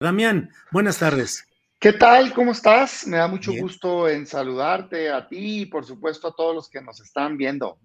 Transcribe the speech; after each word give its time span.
Damián, 0.00 0.50
buenas 0.70 1.00
tardes. 1.00 1.44
¿Qué 1.80 1.92
tal? 1.92 2.32
¿Cómo 2.32 2.52
estás? 2.52 3.04
Me 3.04 3.16
da 3.16 3.26
mucho 3.26 3.50
Bien. 3.50 3.64
gusto 3.64 4.08
en 4.08 4.28
saludarte 4.28 5.10
a 5.10 5.26
ti 5.26 5.62
y 5.62 5.66
por 5.66 5.84
supuesto 5.84 6.28
a 6.28 6.34
todos 6.36 6.54
los 6.54 6.68
que 6.68 6.80
nos 6.80 7.00
están 7.00 7.36
viendo. 7.36 7.80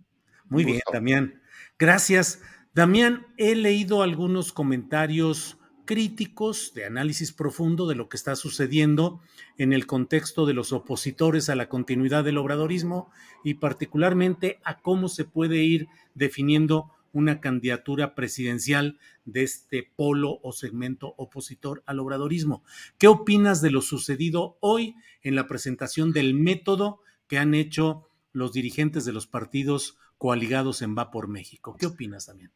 Muy 0.45 0.64
bien, 0.64 0.81
Damián. 0.91 1.41
Gracias. 1.80 2.39
Damián, 2.75 3.25
he 3.38 3.56
leído 3.56 4.03
algunos 4.03 4.53
comentarios 4.53 5.58
críticos 5.86 6.73
de 6.75 6.86
análisis 6.86 7.31
profundo 7.31 7.88
de 7.88 7.95
lo 7.95 8.09
que 8.09 8.17
está 8.17 8.36
sucediendo 8.36 9.19
en 9.58 9.73
el 9.73 9.88
contexto 9.88 10.45
de 10.45 10.53
los 10.53 10.72
opositores 10.72 11.50
a 11.50 11.56
la 11.56 11.67
continuidad 11.67 12.23
del 12.23 12.38
obradorismo 12.38 13.09
y 13.44 13.56
particularmente 13.56 14.59
a 14.64 14.80
cómo 14.81 15.09
se 15.09 15.25
puede 15.25 15.64
ir 15.64 15.88
definiendo 16.14 16.91
una 17.14 17.39
candidatura 17.39 18.16
presidencial 18.16 19.00
de 19.23 19.44
este 19.44 19.89
polo 19.95 20.39
o 20.44 20.52
segmento 20.52 21.14
opositor 21.17 21.83
al 21.86 22.00
obradorismo. 22.00 22.64
¿Qué 22.97 23.08
opinas 23.08 23.61
de 23.61 23.72
lo 23.72 23.81
sucedido 23.81 24.58
hoy 24.59 24.95
en 25.22 25.36
la 25.36 25.47
presentación 25.47 26.11
del 26.11 26.34
método 26.34 27.00
que 27.28 27.38
han 27.38 27.53
hecho 27.53 28.09
los 28.34 28.52
dirigentes 28.52 29.06
de 29.06 29.14
los 29.14 29.28
partidos 29.28 29.97
coaligados 30.17 30.81
en 30.81 30.97
Va 30.97 31.11
por 31.11 31.28
México? 31.28 31.78
¿Qué 31.80 31.86
opinas 31.86 32.25
también? 32.25 32.52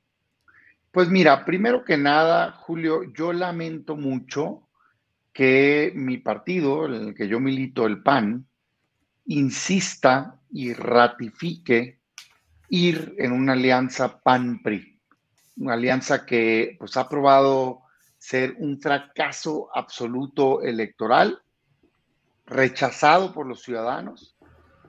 Pues 0.91 1.09
mira, 1.09 1.45
primero 1.45 1.85
que 1.85 1.97
nada, 1.97 2.51
Julio, 2.51 3.03
yo 3.13 3.31
lamento 3.31 3.95
mucho 3.95 4.67
que 5.31 5.91
mi 5.95 6.17
partido, 6.17 6.87
el 6.87 7.13
que 7.13 7.27
yo 7.27 7.39
milito, 7.39 7.85
el 7.85 8.01
PAN, 8.01 8.47
insista 9.27 10.41
y 10.49 10.73
ratifique 10.73 11.99
ir 12.69 13.15
en 13.17 13.31
una 13.31 13.53
alianza 13.53 14.19
PAN-PRI, 14.19 14.99
una 15.57 15.73
alianza 15.73 16.25
que 16.25 16.75
pues, 16.79 16.97
ha 16.97 17.07
probado 17.07 17.81
ser 18.17 18.55
un 18.59 18.79
fracaso 18.79 19.69
absoluto 19.73 20.61
electoral, 20.61 21.41
rechazado 22.45 23.33
por 23.33 23.45
los 23.45 23.61
ciudadanos, 23.61 24.37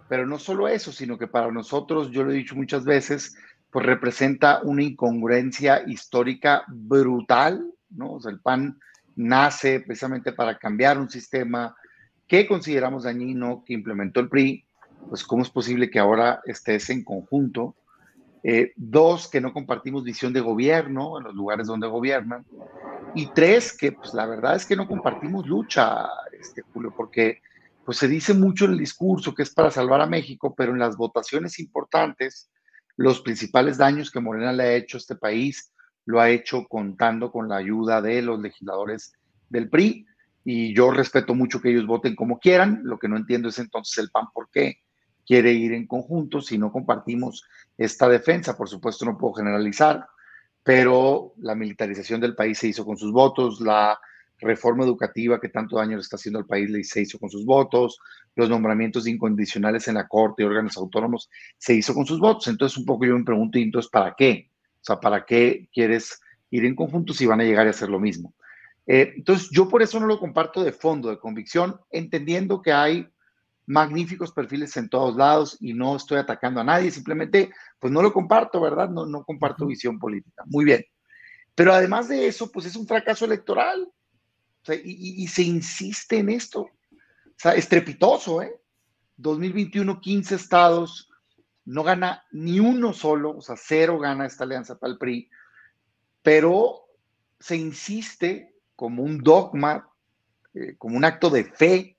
pero 0.08 0.26
no 0.26 0.38
solo 0.38 0.68
eso, 0.68 0.92
sino 0.92 1.18
que 1.18 1.26
para 1.26 1.50
nosotros, 1.50 2.10
yo 2.10 2.24
lo 2.24 2.30
he 2.30 2.36
dicho 2.36 2.56
muchas 2.56 2.84
veces, 2.84 3.36
pues 3.70 3.84
representa 3.84 4.60
una 4.62 4.82
incongruencia 4.82 5.82
histórica 5.86 6.64
brutal, 6.68 7.70
¿no? 7.90 8.12
O 8.12 8.28
el 8.28 8.40
PAN 8.40 8.78
nace 9.16 9.80
precisamente 9.80 10.32
para 10.32 10.58
cambiar 10.58 10.98
un 10.98 11.10
sistema 11.10 11.76
que 12.26 12.46
consideramos 12.46 13.04
dañino, 13.04 13.64
que 13.66 13.74
implementó 13.74 14.20
el 14.20 14.28
PRI, 14.28 14.64
pues 15.08 15.24
cómo 15.24 15.42
es 15.42 15.50
posible 15.50 15.90
que 15.90 15.98
ahora 15.98 16.40
estés 16.44 16.90
en 16.90 17.04
conjunto. 17.04 17.74
Eh, 18.42 18.72
dos, 18.76 19.28
que 19.28 19.40
no 19.40 19.52
compartimos 19.52 20.04
visión 20.04 20.32
de 20.32 20.40
gobierno 20.40 21.18
en 21.18 21.24
los 21.24 21.34
lugares 21.34 21.66
donde 21.66 21.88
gobiernan. 21.88 22.44
Y 23.14 23.26
tres, 23.32 23.76
que 23.76 23.92
pues 23.92 24.14
la 24.14 24.26
verdad 24.26 24.56
es 24.56 24.66
que 24.66 24.76
no 24.76 24.86
compartimos 24.86 25.46
lucha, 25.46 26.08
este, 26.38 26.62
Julio, 26.62 26.94
porque 26.96 27.40
pues 27.84 27.98
se 27.98 28.06
dice 28.06 28.34
mucho 28.34 28.66
en 28.66 28.72
el 28.72 28.78
discurso 28.78 29.34
que 29.34 29.42
es 29.42 29.50
para 29.50 29.70
salvar 29.70 30.00
a 30.00 30.06
México, 30.06 30.54
pero 30.56 30.72
en 30.72 30.78
las 30.78 30.96
votaciones 30.96 31.58
importantes, 31.58 32.50
los 32.96 33.20
principales 33.20 33.78
daños 33.78 34.10
que 34.10 34.20
Morena 34.20 34.52
le 34.52 34.62
ha 34.64 34.72
hecho 34.74 34.96
a 34.96 35.00
este 35.00 35.16
país 35.16 35.72
lo 36.04 36.20
ha 36.20 36.30
hecho 36.30 36.64
contando 36.66 37.30
con 37.30 37.50
la 37.50 37.56
ayuda 37.56 38.00
de 38.00 38.22
los 38.22 38.40
legisladores 38.40 39.12
del 39.50 39.68
PRI. 39.68 40.06
Y 40.42 40.74
yo 40.74 40.90
respeto 40.90 41.34
mucho 41.34 41.60
que 41.60 41.68
ellos 41.70 41.86
voten 41.86 42.16
como 42.16 42.38
quieran. 42.38 42.80
Lo 42.84 42.98
que 42.98 43.08
no 43.08 43.18
entiendo 43.18 43.50
es 43.50 43.58
entonces 43.58 43.98
el 43.98 44.08
PAN 44.08 44.28
por 44.32 44.48
qué 44.50 44.78
quiere 45.28 45.52
ir 45.52 45.74
en 45.74 45.86
conjunto 45.86 46.40
si 46.40 46.56
no 46.56 46.72
compartimos 46.72 47.44
esta 47.76 48.08
defensa. 48.08 48.56
Por 48.56 48.66
supuesto, 48.66 49.04
no 49.04 49.18
puedo 49.18 49.34
generalizar, 49.34 50.06
pero 50.62 51.34
la 51.36 51.54
militarización 51.54 52.18
del 52.22 52.34
país 52.34 52.58
se 52.58 52.68
hizo 52.68 52.86
con 52.86 52.96
sus 52.96 53.12
votos, 53.12 53.60
la 53.60 54.00
reforma 54.38 54.84
educativa 54.84 55.38
que 55.38 55.50
tanto 55.50 55.76
daño 55.76 55.96
le 55.96 56.00
está 56.00 56.16
haciendo 56.16 56.38
al 56.38 56.46
país 56.46 56.88
se 56.88 57.02
hizo 57.02 57.18
con 57.18 57.28
sus 57.28 57.44
votos, 57.44 57.98
los 58.36 58.48
nombramientos 58.48 59.06
incondicionales 59.06 59.86
en 59.88 59.96
la 59.96 60.08
Corte 60.08 60.42
y 60.42 60.46
órganos 60.46 60.78
autónomos 60.78 61.28
se 61.58 61.74
hizo 61.74 61.92
con 61.92 62.06
sus 62.06 62.18
votos. 62.18 62.46
Entonces, 62.46 62.78
un 62.78 62.86
poco 62.86 63.04
yo 63.04 63.18
me 63.18 63.24
pregunto, 63.24 63.58
entonces, 63.58 63.90
¿para 63.90 64.14
qué? 64.16 64.50
O 64.80 64.84
sea, 64.84 64.98
¿para 64.98 65.26
qué 65.26 65.68
quieres 65.74 66.22
ir 66.50 66.64
en 66.64 66.74
conjunto 66.74 67.12
si 67.12 67.26
van 67.26 67.42
a 67.42 67.44
llegar 67.44 67.66
a 67.66 67.70
hacer 67.70 67.90
lo 67.90 68.00
mismo? 68.00 68.32
Eh, 68.86 69.12
entonces, 69.16 69.50
yo 69.52 69.68
por 69.68 69.82
eso 69.82 70.00
no 70.00 70.06
lo 70.06 70.18
comparto 70.18 70.64
de 70.64 70.72
fondo, 70.72 71.10
de 71.10 71.18
convicción, 71.18 71.78
entendiendo 71.90 72.62
que 72.62 72.72
hay 72.72 73.06
magníficos 73.68 74.32
perfiles 74.32 74.76
en 74.78 74.88
todos 74.88 75.14
lados 75.14 75.58
y 75.60 75.74
no 75.74 75.94
estoy 75.94 76.18
atacando 76.18 76.60
a 76.60 76.64
nadie, 76.64 76.90
simplemente 76.90 77.52
pues 77.78 77.92
no 77.92 78.02
lo 78.02 78.12
comparto, 78.12 78.60
¿verdad? 78.60 78.88
No, 78.88 79.04
no 79.04 79.24
comparto 79.24 79.66
visión 79.66 79.98
política. 79.98 80.42
Muy 80.46 80.64
bien. 80.64 80.84
Pero 81.54 81.72
además 81.72 82.08
de 82.08 82.26
eso, 82.26 82.50
pues 82.50 82.66
es 82.66 82.76
un 82.76 82.86
fracaso 82.86 83.26
electoral. 83.26 83.82
O 83.82 84.64
sea, 84.64 84.74
y, 84.74 85.22
y, 85.22 85.26
se 85.28 85.42
insiste 85.42 86.18
en 86.18 86.30
esto. 86.30 86.62
O 86.62 86.70
sea, 87.36 87.52
estrepitoso, 87.52 88.42
¿eh? 88.42 88.58
2021, 89.18 90.00
15 90.00 90.34
estados, 90.34 91.10
no 91.66 91.82
gana 91.82 92.24
ni 92.30 92.60
uno 92.60 92.94
solo, 92.94 93.36
o 93.36 93.42
sea, 93.42 93.56
cero 93.56 93.98
gana 93.98 94.26
esta 94.26 94.44
alianza 94.44 94.78
para 94.78 94.92
el 94.92 94.98
PRI, 94.98 95.28
pero 96.22 96.86
se 97.38 97.56
insiste 97.56 98.54
como 98.74 99.02
un 99.02 99.18
dogma, 99.18 99.90
eh, 100.54 100.76
como 100.78 100.96
un 100.96 101.04
acto 101.04 101.28
de 101.28 101.44
fe, 101.44 101.97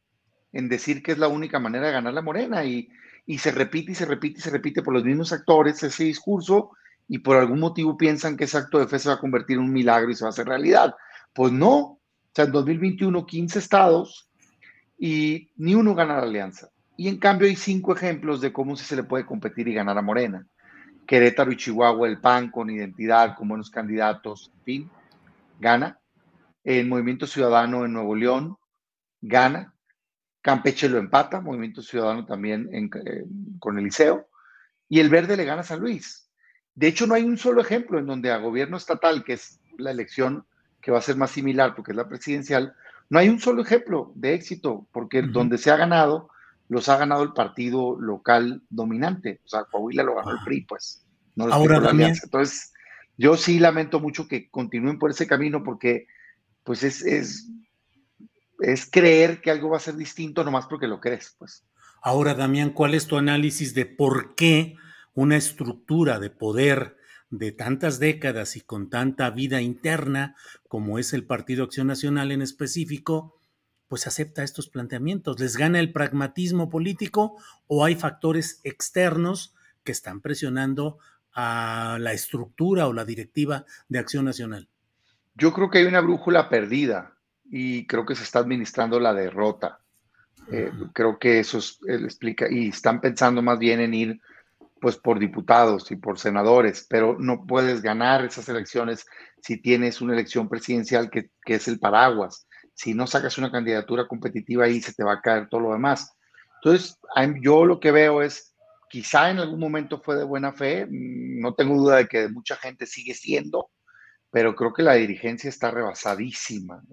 en 0.51 0.69
decir 0.69 1.03
que 1.03 1.11
es 1.11 1.17
la 1.17 1.27
única 1.27 1.59
manera 1.59 1.87
de 1.87 1.93
ganar 1.93 2.13
la 2.13 2.21
morena 2.21 2.63
y, 2.63 2.89
y 3.25 3.37
se 3.37 3.51
repite 3.51 3.91
y 3.91 3.95
se 3.95 4.05
repite 4.05 4.39
y 4.39 4.41
se 4.41 4.49
repite 4.49 4.81
por 4.81 4.93
los 4.93 5.03
mismos 5.03 5.31
actores 5.31 5.81
ese 5.83 6.03
discurso 6.03 6.71
y 7.07 7.19
por 7.19 7.37
algún 7.37 7.59
motivo 7.59 7.97
piensan 7.97 8.37
que 8.37 8.45
ese 8.45 8.57
acto 8.57 8.79
de 8.79 8.87
fe 8.87 8.99
se 8.99 9.09
va 9.09 9.15
a 9.15 9.19
convertir 9.19 9.57
en 9.57 9.63
un 9.63 9.73
milagro 9.73 10.09
y 10.11 10.15
se 10.15 10.23
va 10.23 10.29
a 10.29 10.31
hacer 10.31 10.47
realidad. 10.47 10.95
Pues 11.33 11.51
no, 11.51 11.77
o 11.77 11.99
sea, 12.33 12.45
en 12.45 12.51
2021 12.51 13.25
15 13.25 13.59
estados 13.59 14.29
y 14.97 15.49
ni 15.55 15.75
uno 15.75 15.95
gana 15.95 16.17
la 16.17 16.23
alianza. 16.23 16.69
Y 16.97 17.07
en 17.07 17.17
cambio 17.17 17.47
hay 17.47 17.55
cinco 17.55 17.95
ejemplos 17.95 18.41
de 18.41 18.51
cómo 18.51 18.75
se 18.75 18.95
le 18.95 19.03
puede 19.03 19.25
competir 19.25 19.67
y 19.67 19.73
ganar 19.73 19.97
a 19.97 20.01
Morena. 20.01 20.45
Querétaro 21.07 21.51
y 21.51 21.57
Chihuahua, 21.57 22.07
el 22.07 22.19
PAN 22.19 22.51
con 22.51 22.69
identidad, 22.69 23.35
con 23.35 23.47
buenos 23.47 23.71
candidatos, 23.71 24.51
en 24.53 24.63
fin, 24.63 24.91
gana. 25.59 25.99
El 26.63 26.87
Movimiento 26.87 27.25
Ciudadano 27.25 27.85
en 27.85 27.93
Nuevo 27.93 28.15
León, 28.15 28.57
gana. 29.21 29.73
Campeche 30.41 30.87
lo 30.87 30.97
empata, 30.97 31.41
Movimiento 31.41 31.81
Ciudadano 31.81 32.25
también 32.25 32.69
en, 32.71 32.89
eh, 33.05 33.25
con 33.59 33.77
el 33.77 33.85
Liceo, 33.85 34.27
y 34.87 34.99
el 34.99 35.09
Verde 35.09 35.37
le 35.37 35.45
gana 35.45 35.61
a 35.61 35.65
San 35.65 35.79
Luis. 35.79 36.29
De 36.75 36.87
hecho, 36.87 37.05
no 37.07 37.13
hay 37.13 37.23
un 37.23 37.37
solo 37.37 37.61
ejemplo 37.61 37.99
en 37.99 38.05
donde 38.05 38.31
a 38.31 38.37
gobierno 38.37 38.77
estatal, 38.77 39.23
que 39.23 39.33
es 39.33 39.59
la 39.77 39.91
elección 39.91 40.45
que 40.81 40.91
va 40.91 40.99
a 40.99 41.03
ser 41.03 41.17
más 41.17 41.31
similar 41.31 41.75
porque 41.75 41.91
es 41.91 41.97
la 41.97 42.07
presidencial, 42.07 42.73
no 43.09 43.19
hay 43.19 43.27
un 43.27 43.39
solo 43.39 43.61
ejemplo 43.61 44.11
de 44.15 44.33
éxito, 44.33 44.87
porque 44.91 45.19
uh 45.19 45.23
-huh. 45.23 45.31
donde 45.31 45.57
se 45.57 45.71
ha 45.71 45.75
ganado, 45.75 46.29
los 46.69 46.87
ha 46.87 46.97
ganado 46.97 47.23
el 47.23 47.33
partido 47.33 47.99
local 47.99 48.61
dominante. 48.69 49.41
O 49.43 49.49
sea, 49.49 49.63
Coahuila 49.65 50.03
lo 50.03 50.15
ganó 50.15 50.31
el 50.31 50.43
PRI, 50.45 50.61
pues. 50.61 51.03
No 51.35 51.45
Ahora 51.51 51.81
también. 51.81 52.13
Entonces, 52.21 52.71
yo 53.17 53.35
sí 53.35 53.59
lamento 53.59 53.99
mucho 53.99 54.27
que 54.27 54.49
continúen 54.49 54.99
por 54.99 55.09
ese 55.09 55.25
camino 55.25 55.63
porque, 55.63 56.05
pues, 56.63 56.83
es, 56.83 57.01
es 57.01 57.49
es 58.59 58.89
creer 58.89 59.41
que 59.41 59.51
algo 59.51 59.69
va 59.69 59.77
a 59.77 59.81
ser 59.81 59.95
distinto 59.95 60.43
nomás 60.43 60.67
porque 60.67 60.87
lo 60.87 60.99
crees, 60.99 61.35
pues. 61.37 61.63
Ahora, 62.01 62.33
Damián, 62.33 62.71
¿cuál 62.71 62.93
es 62.93 63.07
tu 63.07 63.17
análisis 63.17 63.73
de 63.73 63.85
por 63.85 64.35
qué 64.35 64.75
una 65.13 65.37
estructura 65.37 66.19
de 66.19 66.29
poder 66.29 66.97
de 67.29 67.51
tantas 67.51 67.99
décadas 67.99 68.55
y 68.55 68.61
con 68.61 68.89
tanta 68.89 69.29
vida 69.29 69.61
interna 69.61 70.35
como 70.67 70.97
es 70.97 71.13
el 71.13 71.25
Partido 71.25 71.63
Acción 71.63 71.87
Nacional 71.87 72.31
en 72.31 72.41
específico, 72.41 73.39
pues 73.87 74.07
acepta 74.07 74.43
estos 74.43 74.69
planteamientos? 74.69 75.39
¿Les 75.39 75.57
gana 75.57 75.79
el 75.79 75.91
pragmatismo 75.91 76.69
político 76.69 77.35
o 77.67 77.85
hay 77.85 77.95
factores 77.95 78.61
externos 78.63 79.53
que 79.83 79.91
están 79.91 80.21
presionando 80.21 80.99
a 81.33 81.97
la 81.99 82.13
estructura 82.13 82.87
o 82.87 82.93
la 82.93 83.05
directiva 83.05 83.65
de 83.89 83.99
Acción 83.99 84.25
Nacional? 84.25 84.69
Yo 85.35 85.53
creo 85.53 85.69
que 85.69 85.79
hay 85.79 85.85
una 85.85 86.01
brújula 86.01 86.49
perdida 86.49 87.18
y 87.49 87.85
creo 87.87 88.05
que 88.05 88.15
se 88.15 88.23
está 88.23 88.39
administrando 88.39 88.99
la 88.99 89.13
derrota. 89.13 89.79
Eh, 90.51 90.71
creo 90.93 91.19
que 91.19 91.39
eso 91.39 91.59
explica, 91.87 92.47
y 92.49 92.69
están 92.69 93.01
pensando 93.01 93.41
más 93.41 93.59
bien 93.59 93.79
en 93.79 93.93
ir 93.93 94.21
pues 94.81 94.95
por 94.95 95.19
diputados 95.19 95.91
y 95.91 95.97
por 95.97 96.17
senadores, 96.17 96.87
pero 96.89 97.17
no 97.19 97.45
puedes 97.45 97.81
ganar 97.81 98.23
esas 98.23 98.47
elecciones 98.47 99.05
si 99.41 99.61
tienes 99.61 99.99
una 99.99 100.13
elección 100.13 100.47
presidencial 100.47 101.09
que, 101.09 101.31
que 101.43 101.55
es 101.55 101.67
el 101.67 101.79
paraguas. 101.79 102.47
Si 102.73 102.93
no 102.93 103.05
sacas 103.05 103.37
una 103.37 103.51
candidatura 103.51 104.07
competitiva 104.07 104.65
ahí 104.65 104.79
se 104.79 104.93
te 104.93 105.03
va 105.03 105.13
a 105.13 105.21
caer 105.21 105.49
todo 105.49 105.61
lo 105.61 105.73
demás. 105.73 106.15
Entonces, 106.63 106.97
yo 107.41 107.65
lo 107.65 107.79
que 107.79 107.91
veo 107.91 108.21
es, 108.21 108.55
quizá 108.89 109.29
en 109.29 109.39
algún 109.39 109.59
momento 109.59 109.99
fue 109.99 110.15
de 110.15 110.23
buena 110.23 110.51
fe, 110.51 110.85
mm, 110.85 111.39
no 111.39 111.53
tengo 111.53 111.75
duda 111.75 111.97
de 111.97 112.07
que 112.07 112.27
mucha 112.29 112.55
gente 112.55 112.85
sigue 112.85 113.13
siendo, 113.13 113.69
pero 114.31 114.55
creo 114.55 114.73
que 114.73 114.83
la 114.83 114.93
dirigencia 114.93 115.49
está 115.49 115.71
rebasadísima. 115.71 116.83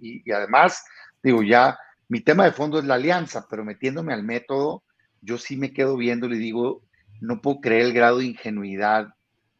Y, 0.00 0.30
además, 0.30 0.84
digo, 1.22 1.42
ya 1.42 1.78
mi 2.08 2.20
tema 2.20 2.44
de 2.44 2.52
fondo 2.52 2.78
es 2.78 2.84
la 2.84 2.94
alianza, 2.94 3.46
pero 3.48 3.64
metiéndome 3.64 4.12
al 4.12 4.22
método, 4.22 4.82
yo 5.20 5.38
sí 5.38 5.56
me 5.56 5.72
quedo 5.72 5.96
viendo 5.96 6.26
y 6.26 6.38
digo, 6.38 6.82
no 7.20 7.40
puedo 7.40 7.60
creer 7.60 7.86
el 7.86 7.92
grado 7.92 8.18
de 8.18 8.26
ingenuidad 8.26 9.08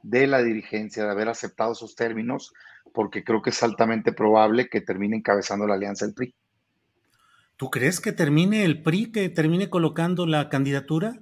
de 0.02 0.26
la 0.26 0.42
dirigencia 0.42 1.04
de 1.04 1.10
haber 1.10 1.28
aceptado 1.28 1.72
esos 1.72 1.96
términos, 1.96 2.52
porque 2.94 3.24
creo 3.24 3.42
que 3.42 3.50
es 3.50 3.62
altamente 3.62 4.12
probable 4.12 4.68
que 4.68 4.80
termine 4.80 5.16
encabezando 5.16 5.66
la 5.66 5.74
alianza 5.74 6.06
del 6.06 6.14
PRI. 6.14 6.34
¿Tú 7.56 7.70
crees 7.70 8.00
que 8.00 8.12
termine 8.12 8.64
el 8.64 8.82
PRI, 8.82 9.10
que 9.10 9.28
termine 9.30 9.70
colocando 9.70 10.26
la 10.26 10.48
candidatura? 10.48 11.18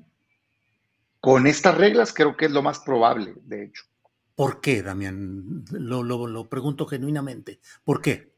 Con 1.21 1.47
estas 1.47 1.79
reglas 1.79 2.13
creo 2.13 2.37
que 2.37 2.47
es 2.47 2.51
lo 2.51 2.63
más 2.63 2.81
probable, 2.81 3.35
de 3.45 3.65
hecho. 3.65 3.85
¿Por 4.35 4.61
qué, 4.61 4.83
Damián? 4.83 5.65
Lo, 5.71 6.03
lo, 6.03 6.49
pregunto 6.49 6.87
genuinamente. 6.87 7.61
¿Por 7.85 8.03
qué? 8.03 8.34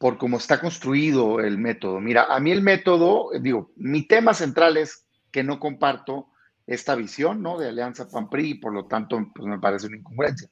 Por 0.00 0.16
cómo 0.16 0.38
está 0.38 0.58
construido 0.58 1.40
el 1.40 1.58
método. 1.58 2.00
Mira, 2.00 2.24
a 2.34 2.40
mí 2.40 2.52
el 2.52 2.62
método, 2.62 3.28
digo, 3.38 3.70
mi 3.76 4.06
tema 4.06 4.32
central 4.32 4.78
es 4.78 5.04
que 5.30 5.44
no 5.44 5.60
comparto 5.60 6.28
esta 6.66 6.94
visión, 6.94 7.42
¿no? 7.42 7.58
De 7.58 7.68
Alianza 7.68 8.08
PAN-PRI 8.08 8.50
y 8.52 8.54
por 8.54 8.72
lo 8.72 8.86
tanto, 8.86 9.20
pues 9.34 9.46
me 9.46 9.58
parece 9.58 9.88
una 9.88 9.98
incongruencia. 9.98 10.48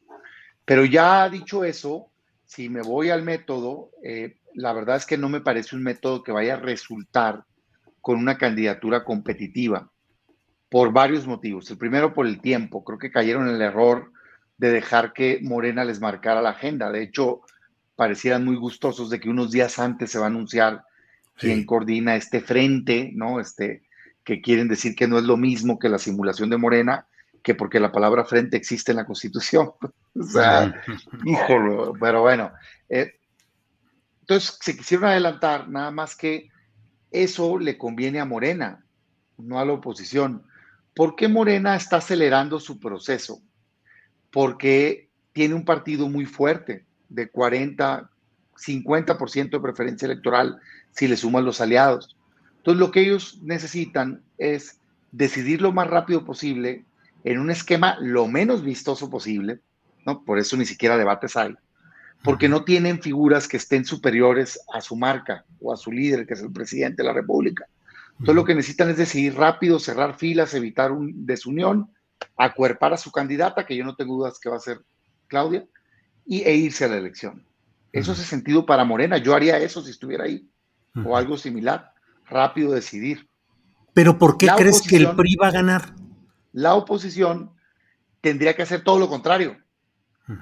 Pero 0.67 0.85
ya 0.85 1.31
dicho 1.31 1.65
eso, 1.65 2.11
si 2.45 2.69
me 2.69 2.83
voy 2.83 3.09
al 3.09 3.23
método, 3.23 3.91
eh, 4.05 4.37
la 4.53 4.75
verdad 4.75 4.97
es 4.97 5.07
que 5.07 5.17
no 5.17 5.31
me 5.31 5.41
parece 5.41 5.75
un 5.75 5.83
método 5.83 6.23
que 6.23 6.33
vaya 6.33 6.55
a 6.55 6.61
resultar 6.61 7.45
con 8.03 8.19
una 8.19 8.37
candidatura 8.37 9.03
competitiva 9.03 9.91
por 10.69 10.93
varios 10.93 11.27
motivos. 11.27 11.71
El 11.71 11.79
primero, 11.79 12.13
por 12.13 12.27
el 12.27 12.43
tiempo. 12.43 12.85
Creo 12.85 12.99
que 12.99 13.11
cayeron 13.11 13.49
en 13.49 13.55
el 13.55 13.63
error 13.63 14.13
de 14.59 14.71
dejar 14.73 15.15
que 15.15 15.41
Morena 15.43 15.87
les 15.87 16.01
marcara 16.01 16.43
la 16.43 16.51
agenda. 16.51 16.91
De 16.91 17.03
hecho, 17.03 17.41
parecieran 17.99 18.45
muy 18.45 18.55
gustosos 18.55 19.11
de 19.11 19.19
que 19.19 19.29
unos 19.29 19.51
días 19.51 19.79
antes 19.79 20.11
se 20.11 20.19
va 20.19 20.27
a 20.27 20.29
anunciar 20.29 20.85
quién 21.37 21.67
coordina 21.67 22.17
este 22.17 22.41
frente, 22.41 23.11
¿no? 23.15 23.41
Este, 23.41 23.83
que 24.25 24.41
quieren 24.41 24.69
decir 24.69 24.95
que 24.95 25.09
no 25.09 25.19
es 25.19 25.25
lo 25.25 25.37
mismo 25.37 25.79
que 25.79 25.89
la 25.89 25.99
simulación 25.99 26.49
de 26.49 26.57
Morena, 26.57 27.07
que 27.43 27.55
porque 27.55 27.81
la 27.81 27.93
palabra 27.93 28.25
frente 28.25 28.57
existe 28.57 28.93
en 28.93 28.99
la 28.99 29.07
Constitución. 29.07 29.73
o 30.15 30.23
sea, 30.23 30.75
híjolo, 31.25 31.93
pero 32.01 32.23
bueno. 32.23 32.53
Eh, 32.89 33.15
entonces, 34.21 34.59
se 34.61 34.77
quisieron 34.77 35.09
adelantar, 35.09 35.69
nada 35.69 35.91
más 35.91 36.15
que 36.15 36.49
eso 37.11 37.59
le 37.59 37.77
conviene 37.77 38.21
a 38.21 38.25
Morena, 38.25 38.85
no 39.39 39.59
a 39.59 39.65
la 39.65 39.73
oposición. 39.73 40.45
¿Por 40.95 41.17
qué 41.17 41.29
Morena 41.29 41.77
está 41.77 41.97
acelerando 41.97 42.61
su 42.61 42.79
proceso? 42.79 43.43
porque 44.31 45.11
tiene 45.33 45.55
un 45.55 45.65
partido 45.65 46.09
muy 46.09 46.27
fuerte, 46.27 46.87
de 47.09 47.31
40, 47.31 48.11
50% 48.57 49.51
de 49.51 49.61
preferencia 49.61 50.07
electoral 50.07 50.59
si 50.91 51.09
le 51.09 51.17
suman 51.17 51.45
los 51.45 51.61
aliados. 51.61 52.17
Entonces, 52.59 52.81
lo 52.81 52.91
que 52.91 53.01
ellos 53.01 53.39
necesitan 53.43 54.23
es 54.37 54.81
decidir 55.13 55.63
lo 55.63 55.73
más 55.73 55.89
rápido 55.89 56.25
posible 56.25 56.85
en 57.25 57.39
un 57.39 57.51
esquema 57.51 57.97
lo 58.01 58.27
menos 58.27 58.63
vistoso 58.63 59.11
posible, 59.11 59.61
¿no? 60.07 60.25
Por 60.25 60.39
eso 60.39 60.57
ni 60.57 60.65
siquiera 60.65 60.97
debates 60.97 61.37
hay, 61.37 61.55
porque 62.23 62.49
no 62.49 62.65
tienen 62.65 63.01
figuras 63.01 63.49
que 63.49 63.57
estén 63.57 63.85
superiores 63.85 64.61
a 64.73 64.81
su 64.81 64.97
marca 64.97 65.45
o 65.61 65.73
a 65.73 65.77
su 65.77 65.93
líder, 65.93 66.27
que 66.27 66.35
es 66.35 66.43
el 66.43 66.53
presidente 66.53 67.03
de 67.03 67.09
la 67.09 67.15
República. 67.15 67.67
Entonces, 68.13 68.35
lo 68.35 68.45
que 68.45 68.55
necesitan 68.55 68.91
es 68.91 68.97
decidir 68.97 69.37
rápido, 69.37 69.79
cerrar 69.79 70.17
filas, 70.17 70.55
evitar 70.55 70.93
un 70.93 71.25
desunión 71.25 71.91
acuerpar 72.37 72.93
a 72.93 72.97
su 72.97 73.13
candidata, 73.13 73.67
que 73.67 73.77
yo 73.77 73.85
no 73.85 73.95
tengo 73.95 74.17
dudas 74.17 74.39
que 74.41 74.49
va 74.49 74.57
a 74.57 74.61
ser 74.61 74.81
Claudia, 75.27 75.65
y, 76.29 76.43
e 76.43 76.55
irse 76.55 76.85
a 76.85 76.89
la 76.89 76.99
elección. 76.99 77.45
Eso 77.91 78.13
es 78.13 78.19
sentido 78.19 78.67
para 78.67 78.85
Morena. 78.85 79.17
Yo 79.17 79.35
haría 79.35 79.59
eso 79.59 79.83
si 79.83 79.91
estuviera 79.91 80.25
ahí, 80.25 80.47
o 81.05 81.17
algo 81.17 81.39
similar. 81.39 81.93
Rápido 82.27 82.73
decidir. 82.73 83.29
Pero 83.95 84.19
¿por 84.19 84.37
qué 84.37 84.49
crees 84.55 84.83
que 84.83 84.97
el 84.97 85.17
PRI 85.17 85.37
va 85.37 85.49
a 85.49 85.53
ganar? 85.53 85.95
La 86.53 86.75
oposición 86.75 87.53
tendría 88.21 88.55
que 88.55 88.63
hacer 88.63 88.85
todo 88.85 88.99
lo 88.99 89.09
contrario, 89.09 89.57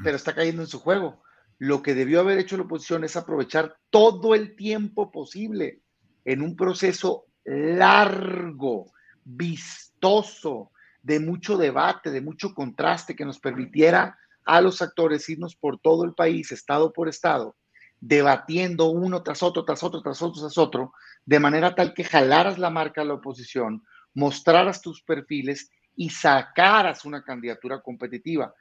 pero 0.03 0.17
está 0.17 0.35
cayendo 0.35 0.63
en 0.63 0.69
su 0.69 0.81
juego. 0.81 1.23
Lo 1.59 1.83
que 1.83 1.95
debió 1.95 2.21
haber 2.21 2.39
hecho 2.39 2.57
la 2.57 2.65
oposición 2.65 3.05
es 3.05 3.17
aprovechar 3.17 3.77
todo 3.91 4.35
el 4.35 4.57
tiempo 4.57 5.13
posible 5.13 5.83
en 6.25 6.43
un 6.43 6.57
proceso 6.57 7.27
largo, 7.45 8.93
vistoso, 9.25 10.73
de 11.01 11.21
mucho 11.21 11.57
debate, 11.57 12.11
de 12.11 12.21
mucho 12.21 12.53
contraste 12.53 13.15
que 13.15 13.25
nos 13.25 13.39
permitiera 13.39 14.19
a 14.47 14.61
los 14.61 14.81
actores 14.81 15.29
irnos 15.29 15.57
por 15.57 15.79
todo 15.79 16.05
el 16.05 16.15
país, 16.15 16.53
estado 16.53 16.93
por 16.93 17.09
estado, 17.09 17.57
debatiendo 18.01 18.87
uno 18.87 19.23
tras 19.23 19.43
otro, 19.43 19.65
tras 19.65 19.83
otro, 19.83 20.01
tras 20.01 20.23
otro, 20.23 20.41
tras 20.41 20.57
otro, 20.57 20.93
de 21.25 21.41
manera 21.41 21.75
tal 21.75 21.93
que 21.93 22.05
jalaras 22.05 22.59
la 22.59 22.71
marca 22.71 23.03
a 23.03 23.05
la 23.05 23.15
oposición, 23.15 23.83
mostraras 24.15 24.81
tus 24.81 25.03
perfiles 25.03 25.71
y 25.97 26.11
sacaras 26.11 27.05
una 27.05 27.25
candidatura 27.25 27.81
competitiva. 27.83 28.55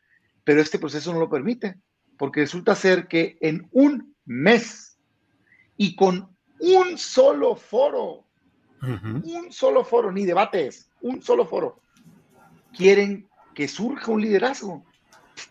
Pero 0.44 0.62
este 0.62 0.80
proceso 0.80 1.13
no 1.13 1.20
lo 1.20 1.30
permite, 1.30 1.75
porque 2.18 2.42
resulta 2.42 2.75
ser 2.75 3.08
que 3.08 3.38
en 3.42 3.68
un 3.72 4.15
mes 4.25 4.98
y 5.77 5.96
con 5.96 6.36
un 6.60 6.98
solo 6.98 7.56
foro, 7.56 8.25
un 8.82 9.48
solo 9.51 9.84
foro, 9.84 10.12
ni 10.12 10.25
debates, 10.25 10.89
un 11.01 11.22
solo 11.22 11.46
foro, 11.46 11.82
quieren 12.75 13.27
que 13.54 13.68
surja 13.68 14.12
un 14.12 14.22
liderazgo. 14.22 14.86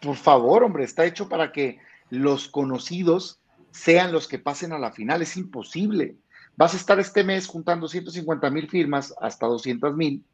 Por 0.00 0.16
favor, 0.16 0.64
hombre, 0.64 0.84
está 0.84 1.04
hecho 1.04 1.28
para 1.28 1.52
que 1.52 1.78
los 2.10 2.48
conocidos 2.48 3.40
sean 3.70 4.12
los 4.12 4.28
que 4.28 4.38
pasen 4.38 4.72
a 4.72 4.78
la 4.78 4.92
final. 4.92 5.22
Es 5.22 5.36
imposible. 5.36 6.16
Vas 6.56 6.74
a 6.74 6.76
estar 6.76 7.00
este 7.00 7.24
mes 7.24 7.46
juntando 7.46 7.88
150 7.88 8.48
mil 8.50 8.68
firmas 8.68 9.14
hasta 9.20 9.46
200 9.46 9.96
mil, 9.96 10.24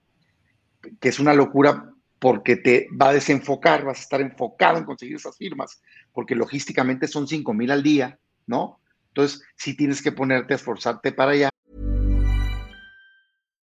que 1.01 1.09
es 1.09 1.19
una 1.19 1.35
locura 1.35 1.93
porque 2.19 2.57
te 2.57 2.89
va 3.01 3.09
a 3.09 3.15
desenfocar, 3.15 3.85
vas 3.85 3.99
a 3.99 4.03
estar 4.03 4.21
enfocado 4.21 4.79
en 4.79 4.85
conseguir 4.85 5.17
esas 5.17 5.37
firmas, 5.37 5.81
porque 6.13 6.35
logísticamente 6.35 7.09
son 7.09 7.27
5 7.27 7.55
mil 7.55 7.71
al 7.71 7.83
día, 7.83 8.19
¿no? 8.47 8.79
Entonces, 9.09 9.43
sí 9.57 9.75
tienes 9.75 10.03
que 10.03 10.13
ponerte 10.13 10.53
a 10.53 10.57
esforzarte 10.57 11.13
para 11.13 11.33
allá. 11.33 11.50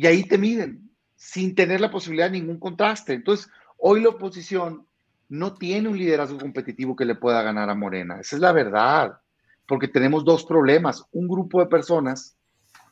Y 0.00 0.06
ahí 0.06 0.24
te 0.24 0.38
miden, 0.38 0.90
sin 1.14 1.54
tener 1.54 1.78
la 1.78 1.90
posibilidad 1.90 2.30
de 2.30 2.40
ningún 2.40 2.58
contraste. 2.58 3.12
Entonces, 3.12 3.50
hoy 3.76 4.00
la 4.00 4.08
oposición 4.08 4.86
no 5.28 5.52
tiene 5.52 5.90
un 5.90 5.98
liderazgo 5.98 6.38
competitivo 6.38 6.96
que 6.96 7.04
le 7.04 7.16
pueda 7.16 7.42
ganar 7.42 7.68
a 7.68 7.74
Morena. 7.74 8.18
Esa 8.18 8.36
es 8.36 8.40
la 8.40 8.52
verdad. 8.52 9.20
Porque 9.68 9.88
tenemos 9.88 10.24
dos 10.24 10.46
problemas. 10.46 11.04
Un 11.12 11.28
grupo 11.28 11.60
de 11.60 11.66
personas, 11.66 12.34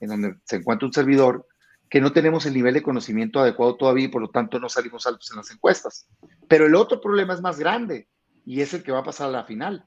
en 0.00 0.10
donde 0.10 0.36
se 0.44 0.56
encuentra 0.56 0.84
un 0.84 0.92
servidor, 0.92 1.46
que 1.88 2.02
no 2.02 2.12
tenemos 2.12 2.44
el 2.44 2.52
nivel 2.52 2.74
de 2.74 2.82
conocimiento 2.82 3.40
adecuado 3.40 3.76
todavía 3.76 4.04
y 4.04 4.08
por 4.08 4.20
lo 4.20 4.28
tanto 4.28 4.60
no 4.60 4.68
salimos 4.68 5.06
altos 5.06 5.30
en 5.30 5.38
las 5.38 5.50
encuestas. 5.50 6.06
Pero 6.46 6.66
el 6.66 6.74
otro 6.74 7.00
problema 7.00 7.32
es 7.32 7.40
más 7.40 7.58
grande 7.58 8.06
y 8.44 8.60
es 8.60 8.74
el 8.74 8.82
que 8.82 8.92
va 8.92 8.98
a 8.98 9.04
pasar 9.04 9.30
a 9.30 9.32
la 9.32 9.44
final. 9.44 9.86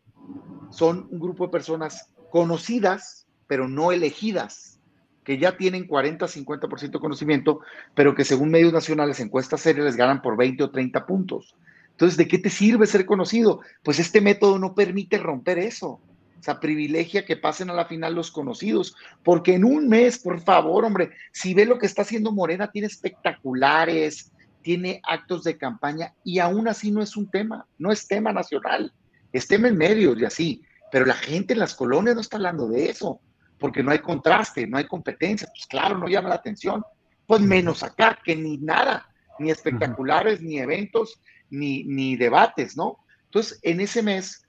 Son 0.72 1.08
un 1.12 1.20
grupo 1.20 1.46
de 1.46 1.51
personas 1.51 2.12
conocidas, 2.32 3.28
pero 3.46 3.68
no 3.68 3.92
elegidas, 3.92 4.81
que 5.24 5.38
ya 5.38 5.58
tienen 5.58 5.88
40, 5.88 6.28
50% 6.28 6.92
de 6.92 7.00
conocimiento, 7.00 7.60
pero 7.94 8.16
que 8.16 8.25
según 8.25 8.50
medios 8.50 8.74
nacionales, 8.74 9.20
encuestas 9.20 9.62
serias, 9.62 9.86
les 9.86 9.96
ganan 9.96 10.22
por 10.22 10.38
20 10.38 10.63
o 10.63 10.72
30 10.72 11.06
puntos. 11.06 11.56
Entonces, 11.92 12.18
¿de 12.18 12.28
qué 12.28 12.40
te 12.40 12.50
sirve 12.50 12.88
ser 12.88 13.06
conocido? 13.06 13.62
Pues 13.84 14.00
este 14.00 14.22
método 14.22 14.58
no 14.58 14.74
permite 14.74 15.18
romper 15.18 15.60
eso. 15.60 16.00
O 16.42 16.44
sea, 16.44 16.60
privilegia 16.60 17.24
que 17.24 17.38
pasen 17.38 17.70
a 17.70 17.74
la 17.74 17.86
final 17.86 18.16
los 18.16 18.32
conocidos, 18.32 18.96
porque 19.24 19.54
en 19.54 19.63
un 19.63 19.88
mes, 19.88 20.18
por 20.18 20.42
favor, 20.42 20.86
hombre, 20.86 21.12
si 21.32 21.54
ve 21.54 21.66
lo 21.66 21.78
que 21.78 21.86
está 21.86 22.01
haciendo 22.01 22.32
Morena, 22.32 22.72
tiene 22.72 22.88
espectaculares, 22.88 24.32
tiene 24.63 25.01
actos 25.08 25.44
de 25.44 25.58
campaña 25.58 26.16
y 26.24 26.40
aún 26.40 26.68
así 26.68 26.92
no 26.92 27.04
es 27.04 27.16
un 27.16 27.30
tema, 27.30 27.68
no 27.78 27.92
es 27.92 28.08
tema 28.08 28.34
nacional, 28.34 28.92
es 29.32 29.48
tema 29.48 29.68
en 29.68 29.78
medios 29.78 30.20
y 30.20 30.25
así, 30.25 30.63
pero 30.92 31.06
la 31.06 31.13
gente 31.13 31.54
en 31.54 31.60
las 31.60 31.75
colonias 31.75 32.16
no 32.16 32.22
está 32.22 32.38
hablando 32.38 32.68
de 32.68 32.90
eso, 32.90 33.20
porque 33.62 33.82
no 33.82 33.91
hay 33.91 34.00
contraste, 34.00 34.68
no 34.68 34.77
hay 34.77 34.86
competencia, 34.86 35.48
pues 35.56 35.65
claro, 35.68 35.98
no 35.98 36.10
llama 36.10 36.30
la 36.30 36.36
atención, 36.36 36.84
pues 37.25 37.39
menos 37.39 37.84
acá, 37.84 38.20
que 38.22 38.36
ni 38.36 38.58
nada, 38.58 39.08
ni 39.39 39.51
espectaculares, 39.51 40.41
ni 40.41 40.58
eventos, 40.58 41.22
ni, 41.50 41.86
ni 41.86 42.18
debates, 42.18 42.75
¿no? 42.75 42.98
Entonces, 43.27 43.60
en 43.62 43.80
ese 43.80 44.03
mes 44.03 44.46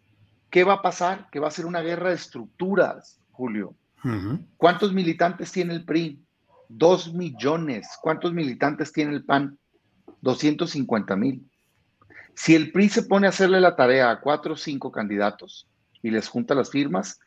¿qué 0.53 0.65
va 0.65 0.75
a 0.75 0.83
pasar? 0.83 1.29
Que 1.33 1.41
va 1.41 1.49
a 1.49 1.51
ser 1.51 1.67
una 1.67 1.81
guerra 1.81 2.11
de 2.11 2.15
estructuras, 2.15 3.19
Julio. 3.33 3.75
¿Cuántos 4.57 4.93
militantes 4.93 5.51
tiene 5.51 5.73
el 5.75 5.85
PRI? 5.85 6.23
Dos 6.69 7.13
millones. 7.15 7.89
¿Cuántos 8.03 8.33
militantes 8.33 8.93
tiene 8.93 9.13
el 9.15 9.25
PAN? 9.25 9.59
250 10.21 11.17
mil. 11.17 11.51
Si 12.35 12.55
el 12.55 12.71
PRI 12.71 12.89
se 12.91 13.03
pone 13.05 13.27
a 13.27 13.31
hacerle 13.31 13.61
la 13.61 13.77
tarea 13.77 14.11
a 14.11 14.21
cuatro 14.21 14.53
o 14.53 14.57
cinco 14.57 14.93
candidatos 14.93 15.67
y 16.03 16.11
les 16.11 16.29
junta 16.29 16.55
las 16.55 16.71
firmas, 16.71 17.19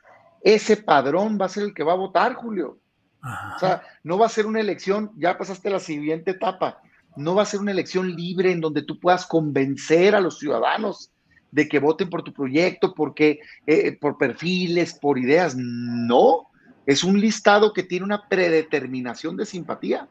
ese 0.46 0.78
padrón 0.78 1.38
va 1.42 1.48
a 1.48 1.50
ser 1.50 1.64
el 1.64 1.74
que 1.74 1.84
va 1.84 1.92
a 1.94 1.98
votar, 1.98 2.36
Julio. 2.36 2.80
O 3.22 3.60
sea, 3.60 3.82
no 4.04 4.18
va 4.18 4.28
a 4.28 4.30
ser 4.30 4.46
una 4.46 4.60
elección, 4.60 5.12
ya 5.18 5.38
pasaste 5.38 5.72
la 5.72 5.80
siguiente 5.80 6.32
etapa, 6.32 6.80
no 7.18 7.34
va 7.34 7.42
a 7.42 7.48
ser 7.48 7.60
una 7.60 7.72
elección 7.72 8.16
libre 8.16 8.52
en 8.52 8.62
donde 8.62 8.84
tú 8.84 9.00
puedas 9.00 9.25
convencer 9.25 10.14
a 10.14 10.22
los 10.22 10.38
ciudadanos 10.38 11.12
de 11.52 11.68
que 11.68 11.80
voten 11.80 12.10
por 12.10 12.24
tu 12.24 12.32
proyecto, 12.32 12.94
porque 12.94 13.40
eh, 13.66 13.98
por 14.00 14.18
perfiles, 14.20 14.94
por 14.94 15.18
ideas. 15.18 15.56
No, 15.58 16.50
es 16.86 17.04
un 17.04 17.20
listado 17.20 17.74
que 17.74 17.82
tiene 17.82 18.06
una 18.06 18.28
predeterminación 18.28 19.38
de 19.38 19.48
simpatía, 19.48 20.08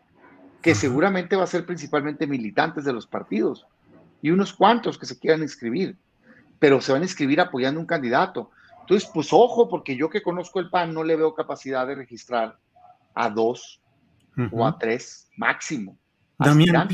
que 0.61 0.75
seguramente 0.75 1.37
va 1.37 1.45
a 1.45 1.47
ser 1.47 1.64
principalmente 1.64 2.26
militantes 2.26 2.85
de 2.85 2.93
los 2.93 3.07
partidos 3.07 3.67
y 4.21 4.31
unos 4.31 4.53
cuantos 4.53 4.99
que 4.99 5.07
se 5.07 5.19
quieran 5.19 5.43
inscribir, 5.43 5.97
pero 6.59 6.81
se 6.81 6.91
van 6.91 7.03
a 7.03 7.05
inscribir 7.05 7.41
apoyando 7.41 7.79
un 7.79 7.87
candidato. 7.87 8.50
Entonces, 8.85 9.11
pues 9.14 9.33
ojo, 9.33 9.69
porque 9.69 9.97
yo 9.97 10.11
que 10.11 10.23
conozco 10.23 10.61
el 10.61 10.69
PAN 10.69 10.93
no 10.93 11.03
le 11.05 11.17
veo 11.17 11.35
capacidad 11.35 11.87
de 11.87 11.95
registrar 11.95 12.59
a 13.14 13.31
dos 13.31 13.81
o 14.53 14.67
a 14.67 14.79
tres 14.79 15.31
máximo. 15.37 15.97
Damián, 16.38 16.88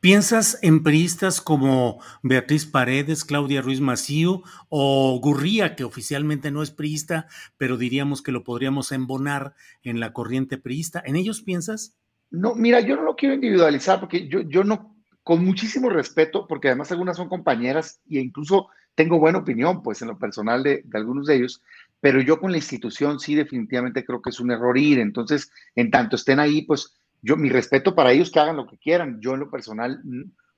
¿Piensas 0.00 0.58
en 0.62 0.82
priistas 0.82 1.40
como 1.40 2.00
Beatriz 2.22 2.66
Paredes, 2.66 3.24
Claudia 3.24 3.60
Ruiz 3.62 3.80
Macío 3.80 4.42
o 4.68 5.20
Gurría, 5.22 5.76
que 5.76 5.84
oficialmente 5.84 6.50
no 6.50 6.62
es 6.62 6.72
priista, 6.72 7.28
pero 7.56 7.76
diríamos 7.76 8.20
que 8.20 8.32
lo 8.32 8.42
podríamos 8.42 8.90
embonar 8.90 9.54
en 9.84 10.00
la 10.00 10.12
corriente 10.12 10.58
priista? 10.58 11.00
¿En 11.04 11.14
ellos 11.14 11.42
piensas? 11.42 11.94
No, 12.30 12.56
mira, 12.56 12.80
yo 12.80 12.96
no 12.96 13.02
lo 13.02 13.14
quiero 13.14 13.36
individualizar 13.36 14.00
porque 14.00 14.26
yo, 14.26 14.40
yo 14.40 14.64
no, 14.64 14.96
con 15.22 15.44
muchísimo 15.44 15.88
respeto, 15.88 16.48
porque 16.48 16.68
además 16.68 16.90
algunas 16.90 17.16
son 17.16 17.28
compañeras 17.28 18.00
e 18.10 18.18
incluso 18.18 18.70
tengo 18.94 19.18
buena 19.18 19.38
opinión, 19.38 19.82
pues 19.82 20.02
en 20.02 20.08
lo 20.08 20.18
personal 20.18 20.62
de, 20.62 20.84
algunos 20.92 21.26
de 21.26 21.36
ellos, 21.36 21.62
pero 22.00 22.20
yo 22.20 22.40
con 22.40 22.50
la 22.50 22.58
institución 22.58 23.20
sí 23.20 23.34
definitivamente 23.34 24.04
creo 24.04 24.20
que 24.20 24.30
es 24.30 24.40
un 24.40 24.50
error 24.50 24.76
ir. 24.76 24.98
Entonces, 24.98 25.50
en 25.74 25.90
tanto 25.90 26.16
estén 26.16 26.40
ahí, 26.40 26.62
pues 26.62 26.96
yo, 27.22 27.36
mi 27.36 27.48
respeto 27.48 27.94
para 27.94 28.12
ellos 28.12 28.30
que 28.30 28.40
hagan 28.40 28.56
lo 28.56 28.66
que 28.66 28.78
quieran. 28.78 29.20
Yo 29.20 29.34
en 29.34 29.40
lo 29.40 29.50
personal 29.50 30.02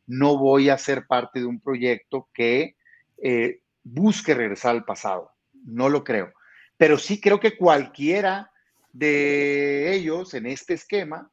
no 0.07 0.39
voy 0.39 0.71
a 0.71 0.79
ser 0.79 1.07
parte 1.07 1.41
de 1.41 1.47
un 1.47 1.61
proyecto 1.61 2.29
que 2.33 2.77
eh, 3.23 3.61
busque 3.83 4.35
regresar 4.35 4.75
al 4.75 4.85
pasado. 4.85 5.31
No 5.53 5.89
lo 5.89 6.03
creo. 6.03 6.33
Pero 6.77 6.99
sí 6.99 7.21
creo 7.21 7.39
que 7.39 7.57
cualquiera 7.57 8.51
de 8.93 9.95
ellos 9.95 10.35
en 10.35 10.47
este 10.47 10.75
esquema 10.75 11.31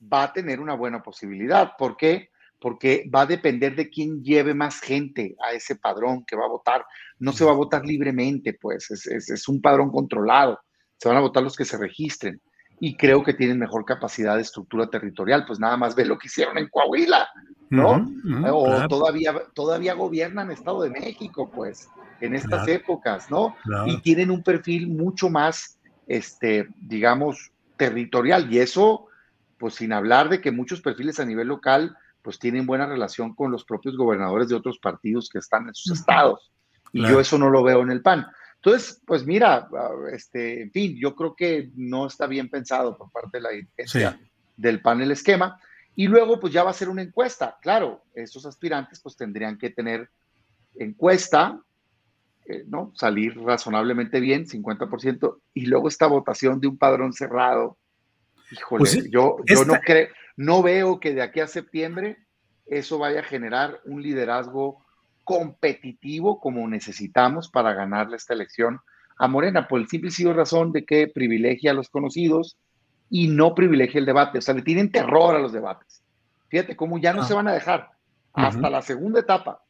va 0.00 0.24
a 0.24 0.32
tener 0.32 0.60
una 0.60 0.74
buena 0.74 1.02
posibilidad. 1.02 1.72
¿Por 1.76 1.96
qué? 1.96 2.30
Porque 2.60 3.08
va 3.12 3.22
a 3.22 3.26
depender 3.26 3.74
de 3.74 3.88
quién 3.88 4.22
lleve 4.22 4.54
más 4.54 4.80
gente 4.80 5.34
a 5.42 5.52
ese 5.52 5.76
padrón 5.76 6.24
que 6.26 6.36
va 6.36 6.44
a 6.44 6.50
votar. 6.50 6.84
No 7.18 7.32
se 7.32 7.44
va 7.44 7.52
a 7.52 7.54
votar 7.54 7.86
libremente, 7.86 8.52
pues 8.60 8.90
es, 8.90 9.06
es 9.06 9.48
un 9.48 9.60
padrón 9.60 9.90
controlado. 9.90 10.60
Se 10.98 11.08
van 11.08 11.16
a 11.16 11.22
votar 11.22 11.42
los 11.42 11.56
que 11.56 11.64
se 11.64 11.78
registren 11.78 12.40
y 12.80 12.96
creo 12.96 13.22
que 13.22 13.34
tienen 13.34 13.58
mejor 13.58 13.84
capacidad 13.84 14.36
de 14.36 14.42
estructura 14.42 14.88
territorial, 14.88 15.44
pues 15.46 15.60
nada 15.60 15.76
más 15.76 15.94
ve 15.94 16.06
lo 16.06 16.18
que 16.18 16.28
hicieron 16.28 16.56
en 16.56 16.68
Coahuila, 16.68 17.28
¿no? 17.68 18.10
o 18.52 18.88
todavía, 18.88 19.34
todavía 19.54 19.92
gobiernan 19.92 20.50
Estado 20.50 20.82
de 20.82 20.90
México, 20.90 21.50
pues, 21.54 21.88
en 22.22 22.34
estas 22.34 22.66
épocas, 22.66 23.30
¿no? 23.30 23.54
Y 23.86 24.00
tienen 24.00 24.30
un 24.30 24.42
perfil 24.42 24.88
mucho 24.88 25.28
más, 25.28 25.78
este, 26.06 26.68
digamos, 26.80 27.52
territorial. 27.76 28.52
Y 28.52 28.58
eso, 28.58 29.08
pues 29.58 29.74
sin 29.74 29.92
hablar 29.92 30.30
de 30.30 30.40
que 30.40 30.50
muchos 30.50 30.80
perfiles 30.80 31.20
a 31.20 31.26
nivel 31.26 31.48
local, 31.48 31.96
pues 32.22 32.38
tienen 32.38 32.66
buena 32.66 32.86
relación 32.86 33.34
con 33.34 33.50
los 33.50 33.64
propios 33.64 33.96
gobernadores 33.96 34.48
de 34.48 34.54
otros 34.54 34.78
partidos 34.78 35.28
que 35.28 35.38
están 35.38 35.68
en 35.68 35.74
sus 35.74 35.98
estados. 35.98 36.52
Y 36.92 37.06
yo 37.06 37.20
eso 37.20 37.38
no 37.38 37.50
lo 37.50 37.62
veo 37.62 37.82
en 37.82 37.90
el 37.90 38.02
PAN. 38.02 38.26
Entonces, 38.56 39.00
pues 39.06 39.24
mira, 39.24 39.68
ah, 39.74 39.90
este, 40.12 40.62
en 40.62 40.70
fin, 40.70 40.96
yo 41.00 41.14
creo 41.14 41.34
que 41.34 41.70
no 41.76 42.06
está 42.06 42.26
bien 42.26 42.50
pensado 42.50 42.96
por 42.96 43.10
parte 43.10 43.38
de 43.38 43.42
la 43.42 43.50
dirigencia 43.50 44.20
del 44.56 44.82
panel 44.82 45.10
esquema. 45.12 45.58
Y 45.96 46.08
luego, 46.08 46.38
pues 46.38 46.52
ya 46.52 46.62
va 46.62 46.70
a 46.70 46.74
ser 46.74 46.88
una 46.88 47.02
encuesta. 47.02 47.58
Claro, 47.62 48.04
estos 48.14 48.44
aspirantes 48.44 49.00
pues 49.00 49.16
tendrían 49.16 49.56
que 49.56 49.70
tener 49.70 50.10
encuesta, 50.76 51.60
eh, 52.46 52.64
¿no? 52.66 52.92
Salir 52.94 53.38
razonablemente 53.40 54.20
bien, 54.20 54.46
50%, 54.46 55.38
y 55.54 55.66
luego 55.66 55.88
esta 55.88 56.06
votación 56.06 56.60
de 56.60 56.68
un 56.68 56.76
padrón 56.76 57.12
cerrado. 57.12 57.78
Híjole, 58.50 58.78
pues 58.80 59.10
yo, 59.10 59.36
yo 59.46 59.64
no 59.64 59.74
creo, 59.80 60.08
no 60.40 60.62
veo 60.62 61.00
que 61.00 61.12
de 61.12 61.20
aquí 61.20 61.40
a 61.40 61.46
septiembre 61.46 62.16
eso 62.64 62.98
vaya 62.98 63.20
a 63.20 63.24
generar 63.24 63.78
un 63.84 64.00
liderazgo 64.00 64.82
competitivo 65.22 66.40
como 66.40 66.66
necesitamos 66.66 67.50
para 67.50 67.74
ganarle 67.74 68.16
esta 68.16 68.32
elección 68.32 68.80
a 69.18 69.28
Morena, 69.28 69.68
por 69.68 69.80
el 69.80 69.88
simple 69.88 70.08
y 70.08 70.12
sencillo 70.12 70.32
razón 70.32 70.72
de 70.72 70.86
que 70.86 71.08
privilegia 71.08 71.72
a 71.72 71.74
los 71.74 71.90
conocidos 71.90 72.56
y 73.10 73.28
no 73.28 73.54
privilegia 73.54 73.98
el 73.98 74.06
debate. 74.06 74.38
O 74.38 74.40
sea, 74.40 74.54
le 74.54 74.62
tienen 74.62 74.90
terror 74.90 75.36
a 75.36 75.40
los 75.40 75.52
debates. 75.52 76.02
Fíjate 76.48 76.74
cómo 76.74 76.96
ya 76.96 77.12
no 77.12 77.20
ah. 77.20 77.26
se 77.26 77.34
van 77.34 77.46
a 77.46 77.52
dejar 77.52 77.90
hasta 78.32 78.70
la 78.70 78.80
segunda 78.80 79.20
etapa. 79.20 79.62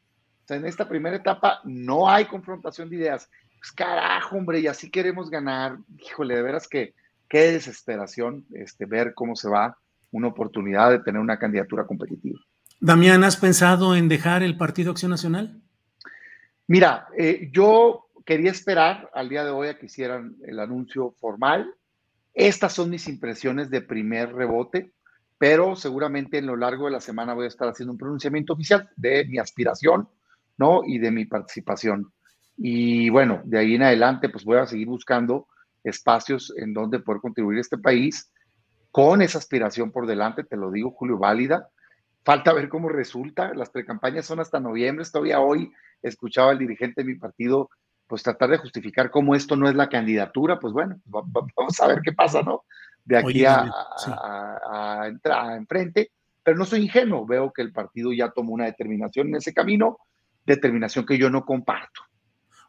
O 0.44 0.46
sea, 0.46 0.56
en 0.56 0.66
esta 0.66 0.88
primera 0.88 1.16
etapa 1.16 1.62
no 1.64 2.08
hay 2.08 2.26
confrontación 2.26 2.88
de 2.88 2.94
ideas. 2.94 3.28
Pues 3.58 3.72
carajo, 3.72 4.36
hombre, 4.36 4.60
y 4.60 4.68
así 4.68 4.88
queremos 4.88 5.30
ganar. 5.30 5.78
Híjole, 5.98 6.36
de 6.36 6.42
veras 6.42 6.68
que 6.68 6.94
qué 7.28 7.50
desesperación 7.50 8.46
este, 8.52 8.86
ver 8.86 9.14
cómo 9.14 9.34
se 9.34 9.48
va 9.48 9.76
una 10.12 10.28
oportunidad 10.28 10.90
de 10.90 11.00
tener 11.00 11.20
una 11.20 11.38
candidatura 11.38 11.86
competitiva. 11.86 12.38
Damián, 12.80 13.24
¿has 13.24 13.36
pensado 13.36 13.94
en 13.94 14.08
dejar 14.08 14.42
el 14.42 14.56
Partido 14.56 14.90
Acción 14.90 15.10
Nacional? 15.10 15.60
Mira, 16.66 17.08
eh, 17.16 17.50
yo 17.52 18.06
quería 18.24 18.50
esperar 18.50 19.10
al 19.12 19.28
día 19.28 19.44
de 19.44 19.50
hoy 19.50 19.68
a 19.68 19.78
que 19.78 19.86
hicieran 19.86 20.36
el 20.46 20.60
anuncio 20.60 21.10
formal. 21.20 21.74
Estas 22.32 22.72
son 22.72 22.90
mis 22.90 23.08
impresiones 23.08 23.70
de 23.70 23.82
primer 23.82 24.32
rebote. 24.32 24.92
pero 25.36 25.74
seguramente 25.74 26.36
en 26.36 26.44
lo 26.44 26.54
largo 26.54 26.84
de 26.84 26.90
la 26.90 27.00
semana 27.00 27.32
voy 27.32 27.46
a 27.46 27.48
estar 27.48 27.66
haciendo 27.66 27.92
un 27.92 27.98
pronunciamiento 27.98 28.52
oficial 28.52 28.90
de 28.94 29.24
mi 29.24 29.38
aspiración, 29.38 30.06
¿no? 30.58 30.82
Y 30.84 30.98
de 30.98 31.10
mi 31.10 31.24
participación. 31.24 32.12
Y 32.58 33.08
bueno, 33.08 33.40
de 33.44 33.58
ahí 33.58 33.74
en 33.74 33.82
adelante, 33.82 34.28
pues 34.28 34.44
voy 34.44 34.58
a 34.58 34.66
seguir 34.66 34.88
buscando 34.88 35.48
espacios 35.82 36.52
en 36.58 36.74
donde 36.74 36.98
poder 36.98 37.22
contribuir 37.22 37.56
a 37.56 37.62
este 37.62 37.78
país 37.78 38.30
con 38.90 39.23
esa 39.23 39.38
aspiración 39.38 39.92
por 39.92 40.06
delante, 40.06 40.44
te 40.44 40.56
lo 40.56 40.70
digo, 40.70 40.90
Julio, 40.90 41.18
válida. 41.18 41.68
Falta 42.25 42.52
ver 42.52 42.68
cómo 42.68 42.88
resulta. 42.88 43.54
Las 43.54 43.70
precampañas 43.70 44.26
son 44.26 44.40
hasta 44.40 44.61
noviembre. 44.61 45.04
Todavía 45.11 45.40
hoy 45.40 45.73
escuchaba 46.02 46.50
al 46.50 46.59
dirigente 46.59 47.02
de 47.02 47.06
mi 47.06 47.14
partido, 47.14 47.70
pues 48.06 48.23
tratar 48.23 48.50
de 48.50 48.59
justificar 48.59 49.11
cómo 49.11 49.35
esto 49.35 49.56
no 49.56 49.68
es 49.68 49.75
la 49.75 49.88
candidatura. 49.88 50.59
Pues 50.59 50.73
bueno, 50.73 51.00
vamos 51.04 51.80
a 51.80 51.87
ver 51.87 52.00
qué 52.02 52.12
pasa, 52.12 52.42
¿no? 52.42 52.64
De 53.04 53.16
aquí 53.16 53.44
a, 53.44 55.06
entrar 55.06 55.50
a 55.50 55.56
enfrente. 55.56 56.11
Pero 56.42 56.59
no 56.59 56.64
soy 56.64 56.82
ingenuo. 56.82 57.26
Veo 57.26 57.52
que 57.52 57.62
el 57.62 57.73
partido 57.73 58.12
ya 58.12 58.30
tomó 58.30 58.52
una 58.52 58.64
determinación 58.64 59.28
en 59.28 59.37
ese 59.37 59.54
camino, 59.54 59.99
determinación 60.44 61.06
que 61.06 61.16
yo 61.16 61.30
no 61.30 61.44
comparto. 61.44 62.02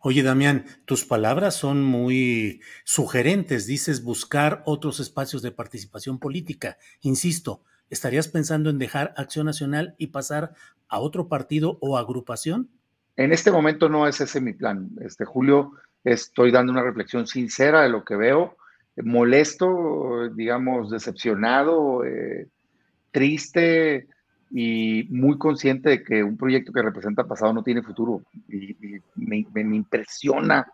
Oye, 0.04 0.24
Damián, 0.24 0.66
tus 0.86 1.06
palabras 1.06 1.54
son 1.56 1.84
muy 1.84 2.62
sugerentes. 2.86 3.68
Dices 3.68 4.04
buscar 4.04 4.64
otros 4.66 5.00
espacios 5.00 5.44
de 5.44 5.52
participación 5.52 6.18
política. 6.18 6.78
Insisto, 7.02 7.62
¿estarías 7.92 8.28
pensando 8.28 8.72
en 8.72 8.80
dejar 8.80 9.14
Acción 9.16 9.46
Nacional 9.46 9.94
y 10.00 10.08
pasar 10.08 10.56
a 10.90 11.00
otro 11.00 11.28
partido 11.28 11.78
o 11.82 12.00
agrupación? 12.00 12.72
En 13.16 13.32
este 13.32 13.52
momento 13.52 13.90
no 13.90 14.08
es 14.08 14.20
ese 14.22 14.42
mi 14.42 14.54
plan. 14.54 14.90
Este 15.02 15.24
Julio, 15.24 15.74
estoy 16.04 16.50
dando 16.50 16.72
una 16.72 16.82
reflexión 16.82 17.28
sincera 17.28 17.84
de 17.84 17.90
lo 17.90 18.04
que 18.04 18.16
veo, 18.16 18.58
molesto, 18.96 20.30
digamos, 20.34 20.90
decepcionado, 20.90 22.04
eh, 22.06 22.48
triste, 23.12 24.08
y 24.54 25.08
muy 25.10 25.38
consciente 25.38 25.90
de 25.90 26.04
que 26.04 26.24
un 26.24 26.36
proyecto 26.36 26.74
que 26.74 26.82
representa 26.82 27.24
pasado 27.24 27.54
no 27.54 27.64
tiene 27.64 27.82
futuro. 27.82 28.22
Y, 28.50 28.76
me, 29.16 29.46
impresiona 29.56 30.68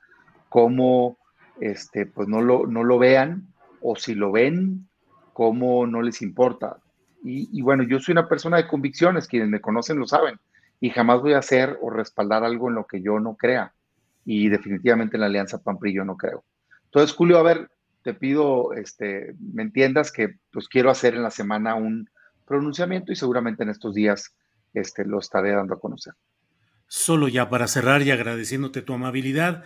cómo 0.50 1.18
este, 1.60 2.08
pues 2.08 2.28
no, 2.28 2.42
lo, 2.42 2.66
no 2.66 2.84
lo 2.84 2.98
vean 2.98 3.48
o 3.82 3.96
si 3.96 4.16
lo 4.16 4.32
ven, 4.32 4.88
cómo 5.34 5.86
no 5.86 6.02
les 6.02 6.22
importa. 6.22 6.78
Y, 7.24 7.62
bueno, 7.62 7.84
yo 7.84 8.00
soy 8.00 8.14
una 8.14 8.30
persona 8.30 8.58
de 8.58 8.68
convicciones, 8.68 9.28
quienes 9.28 9.50
me 9.50 9.60
conocen 9.60 10.00
lo 10.00 10.08
saben, 10.08 10.40
y 10.80 10.92
jamás 10.92 11.20
voy 11.20 11.34
a 11.34 11.40
hacer 11.40 11.78
o 11.82 11.90
respaldar 11.90 12.44
algo 12.44 12.70
en 12.70 12.76
lo 12.76 12.86
que 12.86 13.02
yo 13.02 13.20
no 13.20 13.36
crea. 13.36 13.74
Y 14.24 14.50
definitivamente 14.50 15.18
en 15.18 15.22
la 15.22 15.28
Alianza 15.28 15.62
PAMPRI 15.62 15.94
yo 15.94 16.06
no 16.06 16.16
creo. 16.16 16.44
Entonces, 16.86 17.16
Julio, 17.16 17.38
a 17.38 17.44
ver, 17.44 17.70
te 18.02 18.14
pido, 18.14 18.74
este, 18.74 19.36
me 19.40 19.64
entiendas 19.64 20.12
que 20.12 20.36
pues 20.52 20.70
quiero 20.70 20.90
hacer 20.90 21.16
en 21.16 21.24
la 21.24 21.32
semana 21.32 21.76
un, 21.76 22.10
pronunciamiento 22.48 23.12
y 23.12 23.16
seguramente 23.16 23.64
en 23.64 23.70
estos 23.70 23.94
días 23.94 24.34
este, 24.74 25.06
lo 25.06 25.20
estaré 25.20 25.52
dando 25.52 25.76
a 25.76 25.80
conocer. 25.80 26.14
Solo 26.88 27.28
ya 27.28 27.50
para 27.50 27.68
cerrar 27.68 28.02
y 28.02 28.12
agradeciéndote 28.12 28.82
tu 28.82 28.94
amabilidad, 28.94 29.66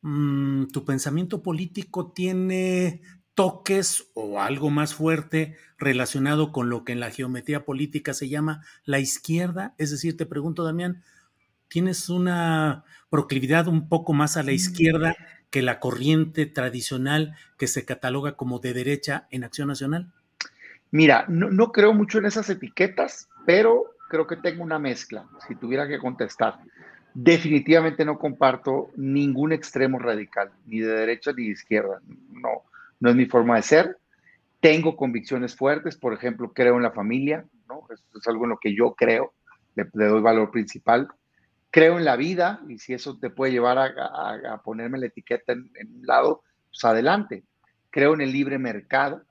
mm, 0.00 0.66
¿tu 0.72 0.84
pensamiento 0.84 1.42
político 1.42 2.12
tiene 2.12 3.02
toques 3.34 4.10
o 4.14 4.40
algo 4.40 4.70
más 4.70 4.94
fuerte 4.94 5.56
relacionado 5.78 6.52
con 6.52 6.70
lo 6.70 6.84
que 6.84 6.92
en 6.92 7.00
la 7.00 7.10
geometría 7.10 7.66
política 7.66 8.14
se 8.14 8.30
llama 8.30 8.64
la 8.84 8.98
izquierda? 8.98 9.74
Es 9.76 9.90
decir, 9.90 10.16
te 10.16 10.24
pregunto, 10.24 10.64
Damián, 10.64 11.02
¿tienes 11.68 12.08
una 12.08 12.84
proclividad 13.10 13.68
un 13.68 13.88
poco 13.90 14.14
más 14.14 14.38
a 14.38 14.42
la 14.42 14.52
mm. 14.52 14.54
izquierda 14.54 15.16
que 15.50 15.60
la 15.60 15.78
corriente 15.80 16.46
tradicional 16.46 17.36
que 17.58 17.66
se 17.66 17.84
cataloga 17.84 18.36
como 18.36 18.58
de 18.58 18.72
derecha 18.72 19.28
en 19.30 19.44
Acción 19.44 19.68
Nacional? 19.68 20.12
Mira, 20.96 21.26
no, 21.28 21.72
creo 21.72 21.92
mucho 21.92 22.16
en 22.16 22.24
esas 22.24 22.48
etiquetas, 22.48 23.28
pero 23.44 23.84
creo 24.08 24.26
que 24.26 24.36
tengo 24.36 24.62
una 24.62 24.78
mezcla, 24.78 25.28
si 25.46 25.54
tuviera 25.54 25.86
que 25.86 25.98
contestar. 25.98 26.58
Definitivamente 27.12 28.02
no 28.02 28.18
comparto 28.18 28.88
ningún 28.96 29.52
extremo 29.52 29.98
radical, 29.98 30.52
ni 30.64 30.80
de 30.80 30.94
derecha 30.94 31.32
ni 31.36 31.44
de 31.44 31.50
izquierda. 31.50 32.00
No, 32.30 32.62
no 32.98 33.10
es 33.10 33.14
mi 33.14 33.26
forma 33.26 33.56
de 33.56 33.62
ser. 33.62 33.98
Tengo 34.58 34.96
convicciones 34.96 35.54
fuertes, 35.54 35.98
por 35.98 36.14
ejemplo, 36.14 36.54
creo 36.54 36.76
en 36.76 36.84
la 36.84 36.92
familia, 36.92 37.44
¿no? 37.68 37.82
Es, 37.92 38.02
es 38.18 38.26
algo 38.26 38.44
en 38.44 38.50
lo 38.52 38.58
que 38.58 38.74
yo 38.74 38.94
creo, 38.94 39.34
le, 39.74 39.84
doy 39.92 40.22
valor 40.22 40.50
principal. 40.50 41.08
Creo 41.70 41.98
en 41.98 42.06
la 42.06 42.16
vida, 42.16 42.62
y 42.70 42.78
si 42.78 42.94
eso 42.94 43.18
te 43.18 43.28
puede 43.28 43.52
llevar 43.52 43.76
a, 43.76 44.62
ponerme 44.64 44.96
la 44.96 45.08
etiqueta 45.08 45.52
en, 45.52 45.70
en 45.74 45.94
un 45.94 46.06
lado, 46.06 46.42
pues 46.70 46.82
adelante. 46.86 47.44
Creo 47.90 48.14
en 48.14 48.22
el 48.22 48.32
libre 48.32 48.58
mercado, 48.58 49.26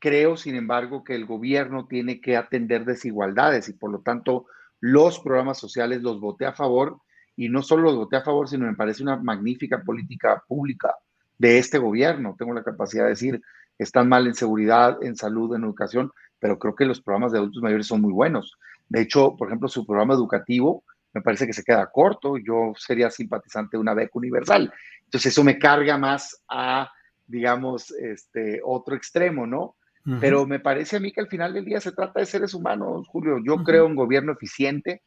Creo, 0.00 0.36
sin 0.36 0.56
embargo, 0.56 1.04
que 1.04 1.14
el 1.14 1.26
gobierno 1.26 1.86
tiene 1.86 2.20
que 2.20 2.36
atender 2.36 2.84
desigualdades 2.84 3.68
y 3.68 3.74
por 3.74 3.90
lo 3.92 4.00
tanto 4.00 4.46
los 4.80 5.20
programas 5.20 5.58
sociales 5.58 6.02
los 6.02 6.20
voté 6.20 6.46
a 6.46 6.54
favor 6.54 6.98
y 7.36 7.50
no 7.50 7.62
solo 7.62 7.82
los 7.82 7.96
voté 7.96 8.16
a 8.16 8.22
favor, 8.22 8.48
sino 8.48 8.66
me 8.66 8.74
parece 8.74 9.02
una 9.02 9.16
magnífica 9.16 9.82
política 9.82 10.42
pública 10.48 10.96
de 11.38 11.58
este 11.58 11.78
gobierno. 11.78 12.34
Tengo 12.38 12.54
la 12.54 12.64
capacidad 12.64 13.04
de 13.04 13.10
decir, 13.10 13.42
están 13.78 14.08
mal 14.08 14.26
en 14.26 14.34
seguridad, 14.34 14.98
en 15.02 15.16
salud, 15.16 15.54
en 15.54 15.64
educación, 15.64 16.10
pero 16.38 16.58
creo 16.58 16.74
que 16.74 16.86
los 16.86 17.00
programas 17.00 17.32
de 17.32 17.38
adultos 17.38 17.62
mayores 17.62 17.86
son 17.86 18.00
muy 18.00 18.12
buenos. 18.12 18.58
De 18.88 19.02
hecho, 19.02 19.36
por 19.36 19.48
ejemplo, 19.48 19.68
su 19.68 19.86
programa 19.86 20.14
educativo 20.14 20.82
me 21.12 21.22
parece 21.22 21.46
que 21.46 21.52
se 21.52 21.64
queda 21.64 21.90
corto. 21.90 22.38
Yo 22.38 22.72
sería 22.76 23.10
simpatizante 23.10 23.76
de 23.76 23.80
una 23.80 23.94
beca 23.94 24.12
universal. 24.14 24.72
Entonces 25.04 25.32
eso 25.32 25.44
me 25.44 25.58
carga 25.58 25.98
más 25.98 26.42
a, 26.48 26.90
digamos, 27.26 27.90
este 27.90 28.60
otro 28.64 28.94
extremo, 28.94 29.46
¿no? 29.46 29.76
Pero 30.18 30.46
me 30.46 30.60
parece 30.60 30.96
a 30.96 31.00
mí 31.00 31.12
que 31.12 31.20
al 31.20 31.28
final 31.28 31.52
del 31.52 31.64
día 31.64 31.80
se 31.80 31.92
trata 31.92 32.20
de 32.20 32.26
seres 32.26 32.54
humanos, 32.54 33.06
Julio. 33.08 33.38
Yo 33.44 33.62
creo 33.62 33.86
en 33.86 33.94
gobierno 33.94 34.32
eficiente, 34.32 35.02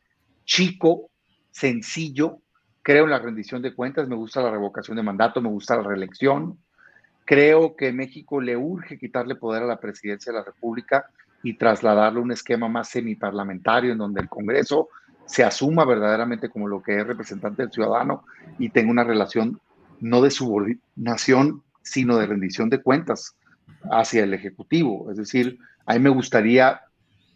chico, 0.46 1.10
sencillo. 1.52 2.40
Creo 2.82 3.06
en 3.06 3.10
la 3.10 3.20
rendición 3.20 3.62
de 3.62 3.74
cuentas, 3.74 4.08
me 4.08 4.16
gusta 4.16 4.42
la 4.42 4.52
revocación 4.52 4.96
de 4.98 5.04
mandato, 5.04 5.42
me 5.42 5.50
gusta 5.50 5.78
la 5.78 5.84
reelección. 5.84 6.58
Creo 7.26 7.76
que 7.76 7.92
México 7.92 8.40
le 8.40 8.56
urge 8.56 8.98
quitarle 8.98 9.36
poder 9.36 9.64
a 9.64 9.68
la 9.68 9.80
presidencia 9.80 10.32
de 10.32 10.40
la 10.40 10.46
República 10.46 11.06
y 11.42 11.56
trasladarlo 11.56 12.20
a 12.20 12.24
un 12.24 12.32
esquema 12.32 12.68
más 12.68 12.90
semiparlamentario 12.90 13.92
en 13.92 13.98
donde 13.98 14.22
el 14.22 14.30
Congreso 14.30 14.90
se 15.26 15.44
asuma 15.44 15.86
verdaderamente 15.86 16.50
como 16.50 16.68
lo 16.68 16.84
que 16.84 17.00
es 17.00 17.08
representante 17.08 17.64
del 17.64 17.72
ciudadano 17.72 18.26
y 18.60 18.70
tenga 18.70 18.92
una 18.92 19.04
relación 19.04 19.60
no 20.02 20.22
de 20.22 20.32
subordinación, 20.32 21.64
sino 21.82 22.18
de 22.18 22.28
rendición 22.28 22.70
de 22.70 22.82
cuentas 22.82 23.36
hacia 23.92 24.24
el 24.24 24.34
Ejecutivo. 24.34 25.12
Es 25.12 25.18
decir, 25.18 25.60
a 25.86 25.94
mí 25.94 26.00
me 26.00 26.10
gustaría 26.10 26.82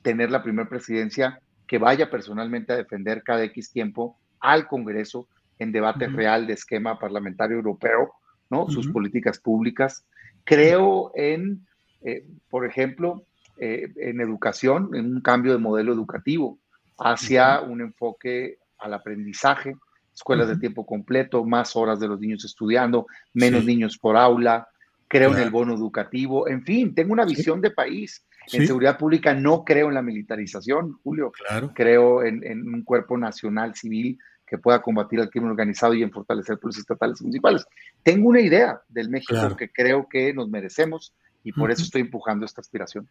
tener 0.02 0.32
la 0.32 0.44
primera 0.44 0.70
presidencia 0.70 1.42
que 1.68 1.78
vaya 1.78 2.10
personalmente 2.10 2.74
a 2.74 2.78
defender 2.78 3.24
cada 3.24 3.44
X 3.44 3.72
tiempo 3.72 4.18
al 4.40 4.68
Congreso 4.68 5.28
en 5.60 5.72
debate 5.72 6.08
real 6.08 6.48
de 6.48 6.54
esquema 6.54 7.00
parlamentario 7.00 7.58
europeo, 7.58 8.14
¿no? 8.50 8.70
Sus 8.70 8.88
políticas 8.90 9.40
públicas. 9.40 10.06
Creo 10.44 11.12
en, 11.16 11.66
eh, 12.02 12.26
por 12.50 12.66
ejemplo, 12.66 13.24
eh, 13.60 13.92
en 13.98 14.22
educación, 14.22 14.92
en 14.94 15.16
un 15.16 15.22
cambio 15.22 15.52
de 15.52 15.58
modelo 15.58 15.92
educativo 15.92 16.60
hacia 17.00 17.62
un 17.62 17.82
enfoque 17.82 18.60
al 18.78 18.94
aprendizaje, 18.94 19.76
escuelas 20.14 20.48
de 20.48 20.58
tiempo 20.58 20.86
completo, 20.86 21.44
más 21.44 21.76
horas 21.76 22.00
de 22.00 22.08
los 22.08 22.20
niños 22.20 22.46
estudiando, 22.46 23.08
menos 23.34 23.66
niños 23.66 23.98
por 23.98 24.16
aula, 24.16 24.68
creo 25.08 25.34
en 25.34 25.42
el 25.42 25.50
bono 25.50 25.74
educativo, 25.74 26.48
en 26.48 26.64
fin, 26.64 26.94
tengo 26.94 27.14
una 27.14 27.26
visión 27.26 27.62
de 27.62 27.72
país. 27.72 28.26
En 28.52 28.66
seguridad 28.66 28.98
pública 28.98 29.34
no 29.34 29.66
creo 29.66 29.90
en 29.90 29.96
la 29.96 30.02
militarización, 30.02 30.94
Julio. 31.04 31.32
Claro. 31.32 31.72
Creo 31.76 32.24
en, 32.24 32.74
un 32.74 32.84
cuerpo 32.84 33.18
nacional 33.18 33.76
civil 33.76 34.18
que 34.46 34.58
pueda 34.58 34.82
combatir 34.82 35.20
al 35.20 35.30
crimen 35.30 35.52
organizado 35.52 35.94
y 35.94 36.04
en 36.04 36.12
fortalecer 36.12 36.58
policías 36.58 36.84
estatales 36.84 37.20
y 37.20 37.26
municipales. 37.26 37.66
Tengo 38.04 38.30
una 38.30 38.40
idea 38.40 38.82
del 38.88 39.10
México 39.10 39.58
que 39.58 39.70
creo 39.70 40.08
que 40.10 40.34
nos 40.34 40.48
merecemos 40.48 41.14
y 41.44 41.52
por 41.52 41.72
eso 41.72 41.84
estoy 41.84 42.02
empujando 42.02 42.46
esta 42.46 42.62
aspiración. 42.62 43.10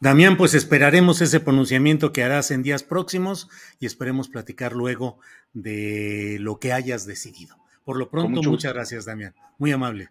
Damián, 0.00 0.36
pues 0.36 0.54
esperaremos 0.54 1.20
ese 1.20 1.40
pronunciamiento 1.40 2.12
que 2.12 2.22
harás 2.22 2.50
en 2.50 2.62
días 2.62 2.82
próximos 2.82 3.48
y 3.78 3.86
esperemos 3.86 4.28
platicar 4.28 4.72
luego 4.72 5.18
de 5.52 6.38
lo 6.40 6.58
que 6.58 6.72
hayas 6.72 7.06
decidido. 7.06 7.56
Por 7.84 7.96
lo 7.96 8.10
pronto, 8.10 8.42
muchas 8.42 8.72
gracias, 8.72 9.04
Damián. 9.04 9.34
Muy 9.58 9.72
amable. 9.72 10.10